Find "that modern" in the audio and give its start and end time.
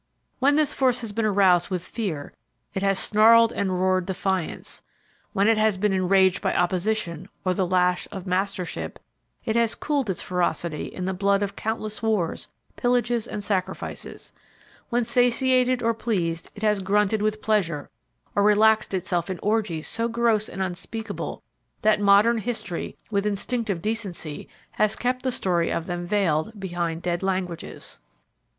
21.83-22.39